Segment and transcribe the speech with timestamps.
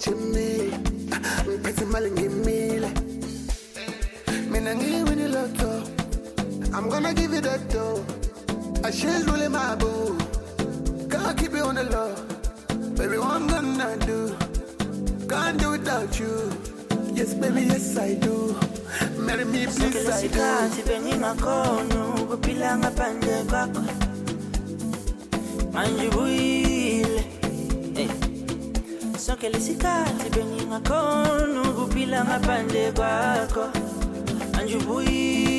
[0.00, 0.78] ngijimile
[1.48, 2.88] ngiphethe imali ngimile.
[4.50, 5.70] Mina ngiyiwini lotto
[6.76, 8.04] i'm gonna give you that dough.
[8.84, 10.16] I share really my boo.
[11.08, 12.14] Can't keep it on the low.
[12.96, 14.36] Baby, what I'm gonna do?
[15.28, 16.52] Can't do without you.
[17.14, 18.54] Yes, baby, yes, I do.
[19.18, 20.28] Marry me, please, I do.
[20.28, 23.82] sikhathi bengingakhona ukuphila ngaphandle kwakho.
[25.72, 26.75] Manje ubuyile
[29.46, 33.64] ngalesi sikhathi bengingakhona ukuphila ngaphandle kwakho
[34.58, 35.55] anjubuyile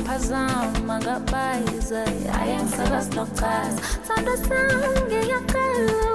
[0.00, 6.09] aphazama ngabayizay ayengisakasidokukhaza sando sangeyakhela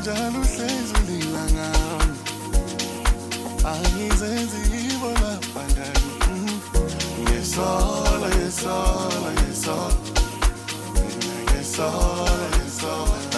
[0.00, 2.10] kanjalo all, ulila all,
[3.64, 4.60] angizenzi
[12.84, 13.29] all.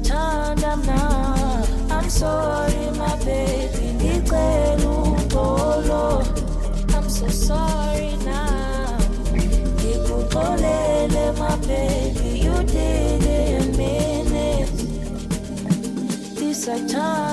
[0.00, 1.64] turned now.
[1.90, 3.92] I'm sorry, my baby.
[4.00, 6.22] Nikwelu polo.
[6.94, 8.98] I'm so sorry now.
[9.82, 12.40] Nikukolele, my baby.
[12.44, 14.70] You didn't mean it.
[16.36, 17.31] This a.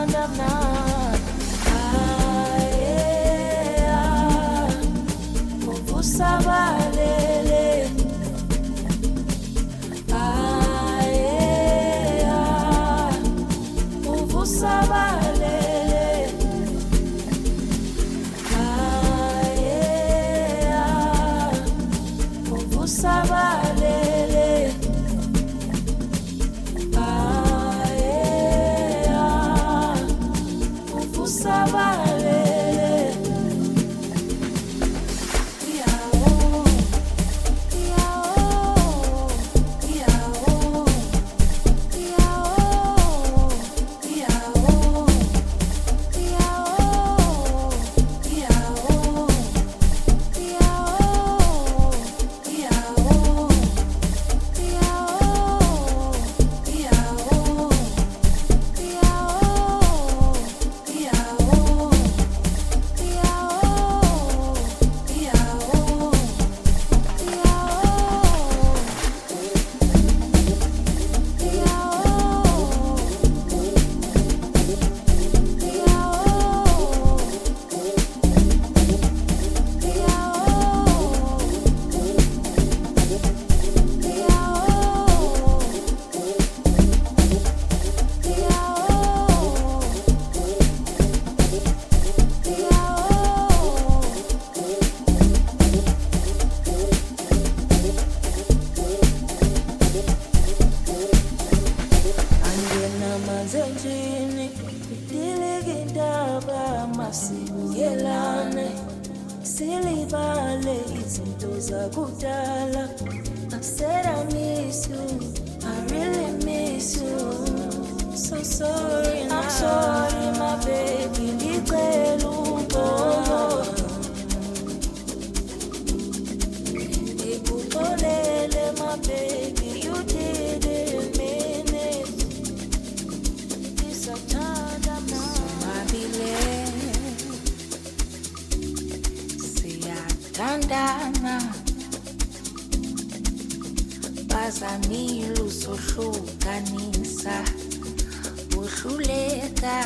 [149.60, 149.80] Uhluleka.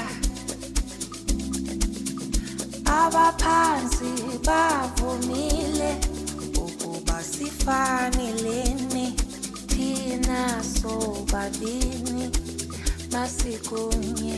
[2.85, 4.11] Abaphansi
[4.45, 5.91] bavumile
[6.63, 9.05] ukuba sifanelene
[9.67, 12.29] thina sobabini
[13.11, 14.35] masikunye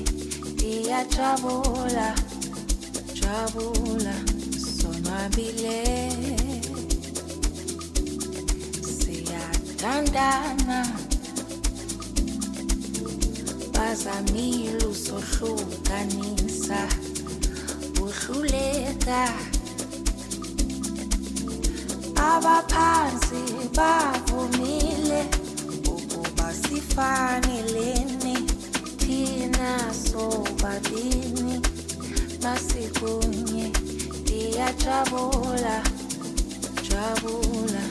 [0.53, 2.07] ndiyajabula
[3.19, 4.15] jabula
[4.79, 5.77] sonwabile.
[8.97, 10.64] Siyathandana.
[14.05, 16.87] Bazamile usohlukanisa
[18.01, 19.33] uhluleka
[22.15, 23.41] abaphansi
[23.77, 25.25] bavumile
[25.95, 28.35] ukuba sifanelene
[28.97, 31.61] thina sobabini
[32.43, 33.71] masikunye
[34.21, 35.83] ndiyajabula
[36.89, 37.83] jabula